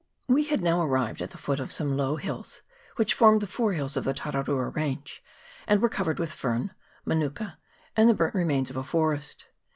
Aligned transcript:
We 0.27 0.45
had 0.45 0.61
now 0.61 0.81
arrived 0.83 1.21
at 1.21 1.29
the 1.29 1.37
foot 1.37 1.59
of 1.59 1.71
some 1.71 1.95
low 1.95 2.15
hills, 2.15 2.63
which 2.95 3.13
formed 3.13 3.39
the 3.39 3.45
fore 3.45 3.73
hills 3.73 3.95
of 3.95 4.03
the 4.03 4.15
Tararua 4.15 4.73
range, 4.75 5.23
and 5.67 5.79
were 5.79 5.89
covered 5.89 6.17
with 6.17 6.33
fern, 6.33 6.73
manuka, 7.05 7.59
and 7.95 8.09
the 8.09 8.15
burnt 8.15 8.33
remains 8.33 8.71
of 8.71 8.77
a 8.77 8.83
forest. 8.83 9.45